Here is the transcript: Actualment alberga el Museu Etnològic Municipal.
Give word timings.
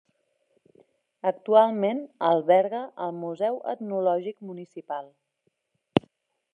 Actualment 1.31 2.01
alberga 2.29 2.81
el 3.07 3.15
Museu 3.27 3.61
Etnològic 3.75 4.43
Municipal. 4.53 5.11